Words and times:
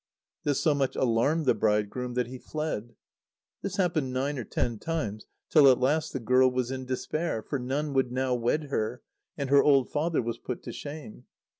This 0.45 0.59
so 0.59 0.73
much 0.73 0.95
alarmed 0.95 1.45
the 1.45 1.53
bridegroom 1.53 2.15
that 2.15 2.25
he 2.25 2.39
fled. 2.39 2.95
This 3.61 3.75
happened 3.75 4.11
nine 4.11 4.39
or 4.39 4.43
ten 4.43 4.79
times, 4.79 5.27
till 5.51 5.69
at 5.69 5.79
last 5.79 6.11
the 6.11 6.19
girl 6.19 6.49
was 6.49 6.71
in 6.71 6.85
despair; 6.87 7.43
for 7.43 7.59
none 7.59 7.93
would 7.93 8.11
now 8.11 8.33
wed 8.33 8.71
her, 8.71 9.03
and 9.37 9.51
her 9.51 9.61
old 9.61 9.91
father 9.91 10.23
was 10.23 10.39
put 10.39 10.63
to 10.63 10.71
shame. 10.73 11.25